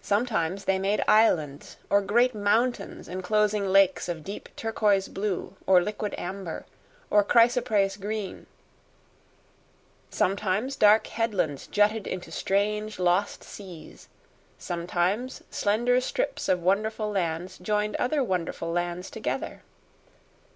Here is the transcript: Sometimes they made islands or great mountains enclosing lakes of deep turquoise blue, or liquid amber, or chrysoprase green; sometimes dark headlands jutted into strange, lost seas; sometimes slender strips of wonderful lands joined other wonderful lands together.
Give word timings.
Sometimes 0.00 0.64
they 0.64 0.78
made 0.78 1.02
islands 1.08 1.76
or 1.90 2.00
great 2.00 2.36
mountains 2.36 3.08
enclosing 3.08 3.66
lakes 3.66 4.08
of 4.08 4.22
deep 4.22 4.48
turquoise 4.54 5.08
blue, 5.08 5.56
or 5.66 5.80
liquid 5.82 6.14
amber, 6.16 6.66
or 7.10 7.24
chrysoprase 7.24 7.96
green; 7.96 8.46
sometimes 10.08 10.76
dark 10.76 11.08
headlands 11.08 11.66
jutted 11.66 12.06
into 12.06 12.30
strange, 12.30 13.00
lost 13.00 13.42
seas; 13.42 14.06
sometimes 14.56 15.42
slender 15.50 16.00
strips 16.00 16.48
of 16.48 16.62
wonderful 16.62 17.10
lands 17.10 17.58
joined 17.58 17.96
other 17.96 18.22
wonderful 18.22 18.70
lands 18.70 19.10
together. 19.10 19.64